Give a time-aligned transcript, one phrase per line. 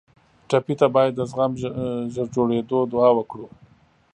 [0.49, 1.51] ټپي ته باید د زخم
[2.13, 3.47] ژر جوړېدو دعا وکړو.